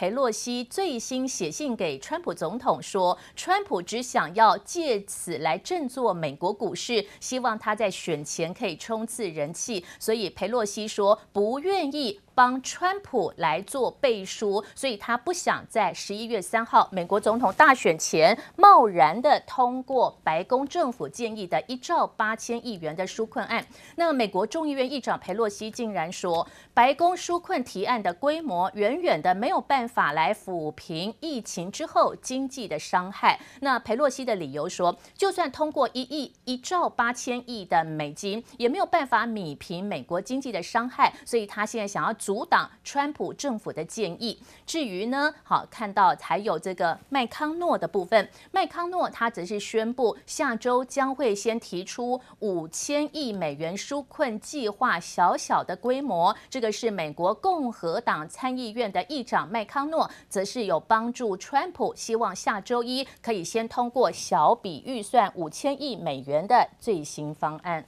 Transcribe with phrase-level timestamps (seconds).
[0.00, 12.18] 裴洛西最新写信给川普总统说，川普只想要借此来振作美国股市，希望他在选前可以冲刺人气，所以裴洛西说不愿意。
[12.34, 23.66] 帮川普来做背书，所以他不想在十一月三号美国总统大选前贸然的通过白宫政府建议的一兆八千亿元的纾困案。
[23.96, 33.40] 那美国众议院议长佩洛西竟然说，白宫纾困提案的规模远远的没有办法来抚平疫情之后经济的伤害。
[33.60, 44.40] 那佩洛西的理由说，就算通过一亿一兆八千亿的美金，也没有办法弭平美国经济的伤害，所以他现在想要阻挡川普政府的建议。
[44.64, 56.32] 至于呢，好看到还有这个麦康诺的部分，麦康诺他则是宣布下周将会先提出五千亿美元纾困计划，小小的规模。
[56.48, 67.84] 这个是美国共和党参议院的议长麦康诺，则是有帮助川普，希望下周一可以先通过小笔预算五千亿美元的最新方案。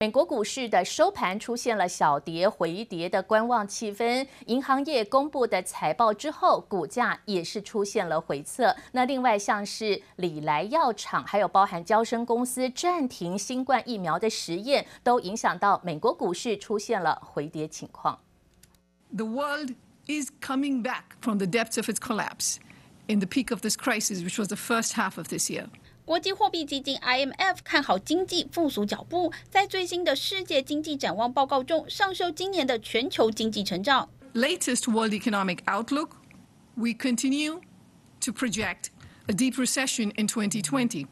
[0.00, 8.74] 美国股市的收盘出现了小跌回跌的观望气氛，银行业公布的财报之后，股价也是出现了回测。
[8.90, 18.18] 那另外像是礼来药厂，还有包含娇生公司暂停新冠疫苗的实验，都影响到美国股市出现了回跌情况。
[19.16, 19.74] The world
[20.06, 22.56] is coming back from the depths of its collapse
[23.06, 25.68] in the peak of this crisis, which was the first half of this year.
[26.04, 34.10] 国际货币基金 IMF 看好经济复苏脚步，在最新的世界经济展望报告中，上修今年的全球经济成长。
[34.34, 36.10] Latest World Economic Outlook,
[36.74, 37.62] we continue
[38.20, 38.90] to project
[39.28, 41.06] a deep recession in 2020.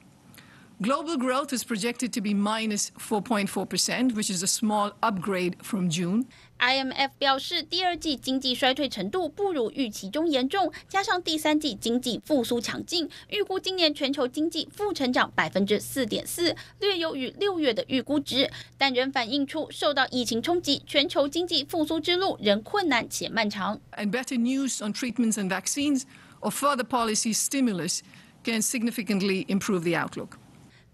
[0.81, 6.25] Global growth is projected to be minus 4.4%, which is a small upgrade from June.
[6.59, 18.47] IMF 表示，第二季经济衰退程度不如预期中严重，加上第三季经济复苏强劲，预估今年全球经济负成长百分之四点四，略优于六月的预估值，
[18.77, 23.79] 但仍反映出受到疫情冲击，全球经济复苏之路仍困难且漫长。
[23.93, 26.03] And better news on treatments and vaccines
[26.39, 28.01] or further policy stimulus
[28.43, 30.37] can significantly improve the outlook.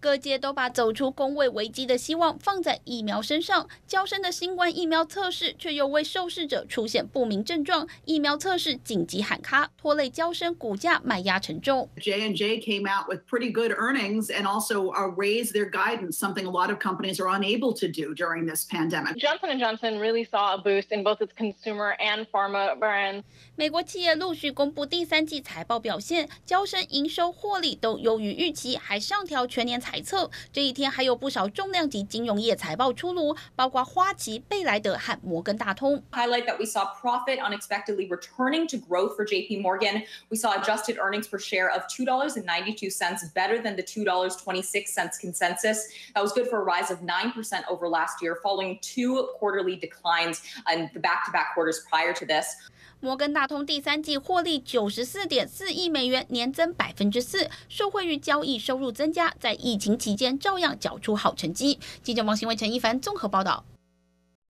[0.00, 11.88] 各界都把走出工位危机的希望放在疫苗身上，娇生的新冠疫苗测试却又为受试者出现不明症状，疫苗测试紧急喊卡，拖累娇生股价卖压沉重。
[12.00, 16.50] J and J came out with pretty good earnings and also raised their guidance, something a
[16.50, 19.16] lot of companies are unable to do during this pandemic.
[19.18, 23.24] Johnson and & Johnson really saw a boost in both its consumer and pharma brands.
[23.56, 30.29] 美国企业陆续公布第三季财报表现，交生营收获利都优于预期，还上调全年财测。
[30.51, 36.03] 这一天还有不少重量级金融业财报出炉，包括花旗、贝莱德和摩根大通。
[36.11, 40.03] Highlight that we saw profit unexpectedly returning to growth for JP Morgan.
[40.29, 43.75] We saw adjusted earnings per share of two dollars and ninety two cents, better than
[43.75, 45.87] the two dollars twenty six cents consensus.
[46.13, 49.75] That was good for a rise of nine percent over last year, following two quarterly
[49.75, 50.41] declines
[50.71, 52.55] in the back-to-back quarters prior to this.
[53.00, 61.78] 摩根大通第三季获利九十四点四亿美元，年增百分之四，受惠于交易收入增加，在疫情期间照样缴出好成绩。
[62.02, 63.64] 记者王新伟、陈一凡综合报道。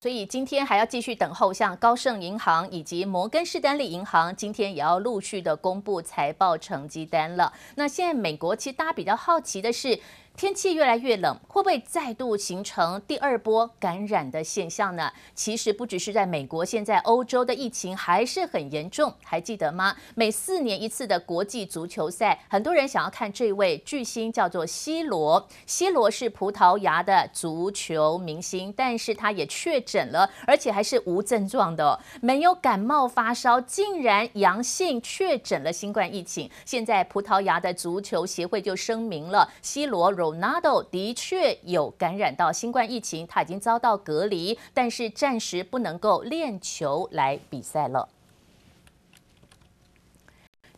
[0.00, 7.52] 所以今天还要继续等候，像高盛银行以及摩根士丹利银行，今天也要陆续的公布财报成绩单了。
[7.74, 10.00] 那现在美国其实大家比较好奇的是。
[10.38, 15.10] 天气越来越冷，会不会再度形成第二波感染的现象呢？
[15.34, 19.12] 其实不只是在美国，现在欧洲的疫情还是很严重。
[19.24, 19.96] 还记得吗？
[20.14, 25.44] 每四年一次的国际足球赛，很多人想要看这位巨星，叫做 C 罗。
[25.66, 36.48] C 罗是葡萄牙的足球明星，但是他也确诊了，而且还是无症状的，没有感冒发烧，竟然阳性确诊了新冠疫情。
[36.64, 48.08] 现在葡萄牙的足球协会就声明了，C 罗罗 nado 的确有感染到新冠疫情，他已经遭到隔离，但是暂时不能够练球来比赛了。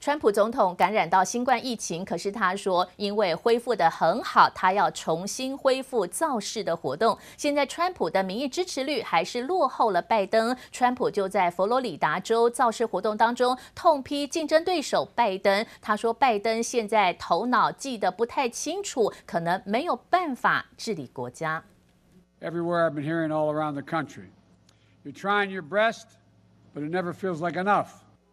[0.01, 7.19] 川普总统感染到新冠疫情，可是他说因为恢复的很好，他要重新恢复造势的活动。
[7.37, 15.67] 现在川普的民意支持率还是落后了拜登，川普就在佛罗里达州造势活动当中痛批竞争对手拜登。
[15.83, 21.63] 他说拜登现在头脑记得不太清楚，可能没有办法治理国家。
[22.41, 24.31] Everywhere I've been hearing all around the country,
[25.05, 26.05] you're trying your best,
[26.75, 27.89] but it never feels like enough.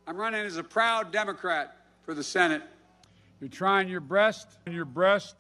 [0.09, 1.75] I'm running as a proud Democrat
[2.06, 2.62] for the Senate.
[3.42, 5.33] You're trying your best and your best.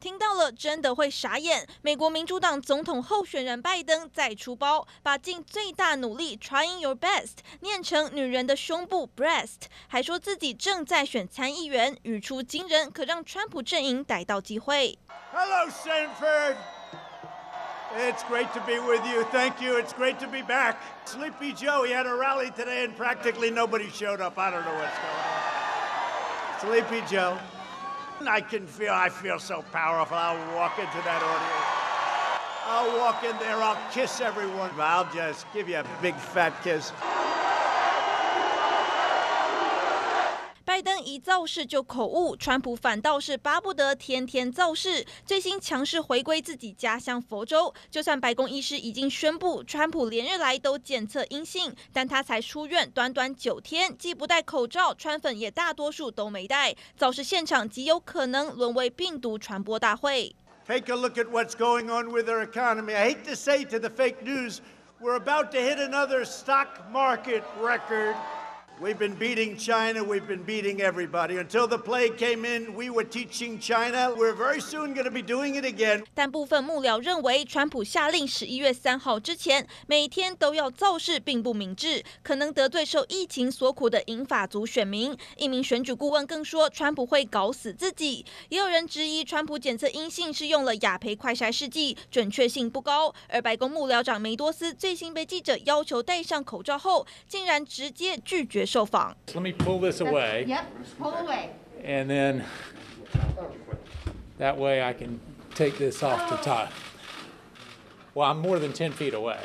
[0.00, 1.68] 听到了真的会傻眼。
[1.82, 14.98] 美国民主党总统候选人拜登再出包，把尽最大努力 trying your best 念成女人的胸部 breast，还说自己正在选参议员，语出惊人，可让川普阵营逮到机会。
[15.32, 16.56] Hello, Sanford.
[17.96, 19.24] It's great to be with you.
[19.24, 19.76] Thank you.
[19.76, 20.80] It's great to be back.
[21.06, 24.38] Sleepy Joe, he had a rally today and practically nobody showed up.
[24.38, 26.88] I don't know what's going on.
[26.88, 27.38] Sleepy Joe.
[28.26, 30.16] I can feel, I feel so powerful.
[30.16, 31.78] I'll walk into that audience.
[32.70, 34.70] I'll walk in there, I'll kiss everyone.
[34.76, 36.92] I'll just give you a big fat kiss.
[41.18, 45.04] 造势就口误，川普反倒是巴不得天天造势。
[45.24, 56.74] 最新强势回归自己家乡佛州，就算白宫医师已经宣布川普连日来都检测阴性，但他才出院短短九天，既不戴口罩，川粉也大多数都没戴。
[56.96, 60.34] 造势现场极有可能沦为病毒传播大会。
[60.66, 62.94] Take a look at what's going on with our economy.
[62.94, 64.58] I hate to say to the fake news,
[65.00, 68.14] we're about to hit another stock market record.
[68.80, 70.04] We've been beating China.
[70.04, 71.36] We've been beating everybody.
[71.36, 74.14] Until the plague came in, we were teaching China.
[74.14, 76.04] We're very soon going to be doing it again.
[76.14, 85.16] 但部分幕僚认为，川普下令十一月三号之前每天都要造势，并不明智，可能得罪受疫情所苦的英法族选民。
[85.36, 88.24] 一名选举顾问更说，川普会搞死自己。
[88.48, 93.12] 也有人质疑，川普检测阴性是用了雅培快筛试剂，准确性不高。
[93.26, 98.67] 而白宫幕僚长梅多斯最新被记者要求戴上口罩后，竟然直接拒绝。
[98.68, 99.16] 受访。
[99.34, 100.44] Let me pull this away.
[100.46, 100.64] Yep,
[100.98, 101.50] pull away.
[101.82, 102.44] And then
[104.36, 105.18] that way I can
[105.54, 106.42] take this off the oh.
[106.42, 106.72] top.
[108.14, 109.40] Well, I'm more than 10 feet away.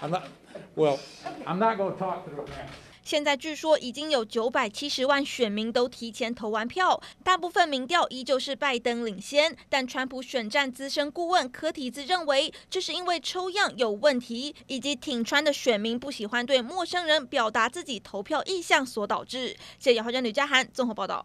[0.00, 0.28] I'm not,
[0.76, 0.98] well,
[1.46, 2.70] I'm not going to talk to the camera.
[3.08, 9.56] 现在据说已经有九百七十万选民都提前投完票，大部分民调依旧是拜登领先。
[9.70, 19.56] 但川普选战资深顾问柯提兹认为，这是因为抽样有问题，以及挺川的选民不喜欢对陌生人表达自己投票意向所导致。
[19.78, 21.24] 谢谢，好像吕佳涵综合报道。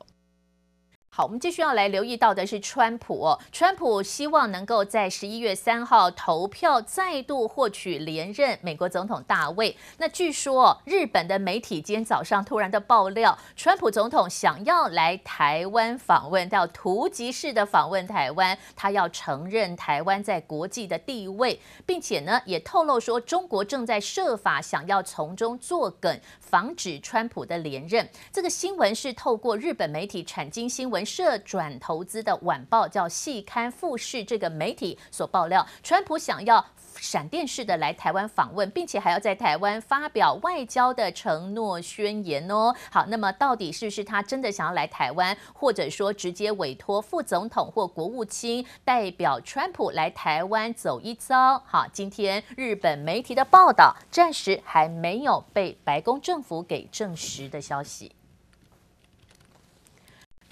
[1.15, 3.37] 好，我们继续要来留意到的是川普。
[3.51, 9.77] 川普希望能够在十一月三号投票再度获取连任美国总统大位。
[9.99, 28.09] 那据说日本的媒体今天早上突然的爆料，川普总统想要来台湾访问，到突击式的访问台湾，他要承认台湾在国际的地位，并且呢也透露说中国正在设法想要从中作梗，防止川普的连任。
[28.31, 36.65] 这个新闻是透过日本媒体产经新闻社转投资的晚报叫《细刊富士》这个媒体所爆料，川普想要
[36.95, 42.73] 闪电式的来台湾访问，并且还要在台湾发表外交的承诺宣言哦。
[42.91, 51.61] 好，那么到底是不是他真的想要来台湾，或者说直接委托副总统或国务卿代表川普来台湾走一遭？
[51.65, 58.11] 好，今天日本媒体的报道暂时还没有被白宫政府给证实的消息。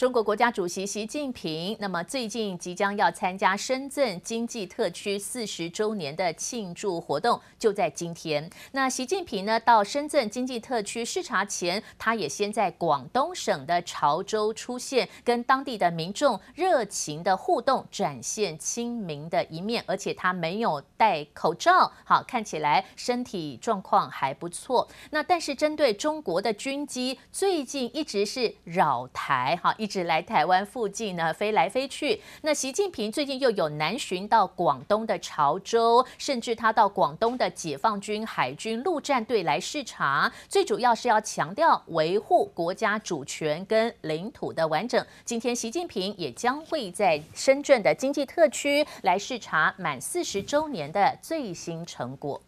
[0.01, 8.50] 中国国家主席习近平，那么最近即将要参加深圳经济特区四十周年的庆祝活动，就在今天。
[8.71, 19.83] 那习近平呢，到深圳经济特区视察前，他也先在广东省的潮州出现，跟当地的民众热情的互动，展现亲民的一面。
[19.86, 24.89] 而且他没有戴口罩，好，看起来身体状况还不错。
[25.12, 29.91] 那但是针对中国的军机，最近一直是扰台，哈，一。
[29.92, 32.21] 只来台湾附近呢，飞来飞去。
[32.44, 45.06] 那习近平最近又有南巡到广东的潮州，甚至他到广东的解放军海军陆战队来视察，最主要是要强调维护国家主权跟领土的完整。
[45.26, 52.42] 今天习近平也将会在深圳的经济特区来视察满四十周年的最新成果。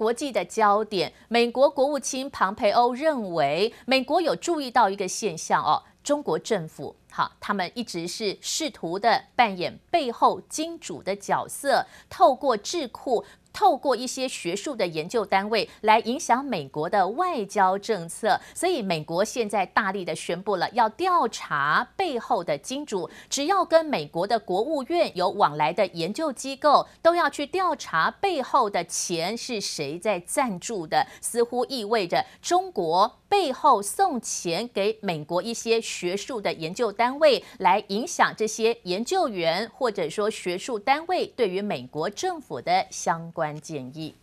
[0.00, 13.22] 国际的焦点，美国国务卿庞培欧认为，美国有注意到一个现象哦，中国政府好，他们一直是试图的扮演背后金主的角色，透过智库。
[13.60, 44.16] 透过一些学术的研究单位来影响美国的外交政策，所以美国现在大力的宣布了要调查背后的金主，只要跟美国的国务院有往来的研究机构，都要去调查背后的钱是谁在赞助的，似乎意味着中国背后送钱给美国一些学术的研究单位，来影响这些研究员或者说学术单位对于美国政府的相关建议。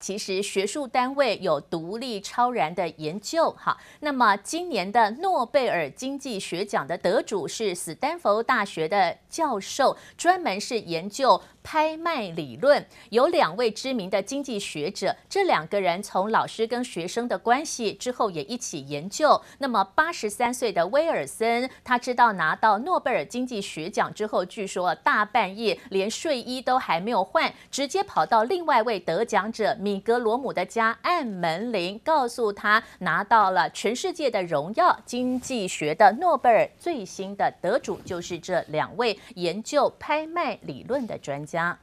[0.00, 3.78] 其实学术单位有独立超然的研究，哈。
[4.00, 12.84] 那么今年的诺贝尔经济学奖的得主是斯丹佛大学的教授，专门是研究拍卖理论。
[13.10, 19.40] 有两位知名的经济学者，这两个人从老师跟学生的关系之后也一起研究。
[19.58, 41.78] 那么八十三岁的威尔森，他知道拿到诺贝尔经济学奖之后，据说大半夜连睡衣都还没有换，直接跑到另外一位得奖者米格罗姆的家按门铃，告诉他拿到了全世界的荣耀，经济学的诺贝尔最新的得主就是这两位研究拍卖理论的专家家。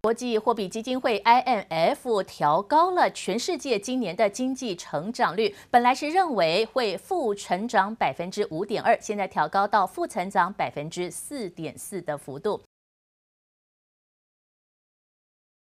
[0.00, 12.62] 国际货币基金会 IMF 调高了全世界今年的经济成长率，本来是认为会负成长百分之五点二，现在调高到负成长百分之四点四的幅度。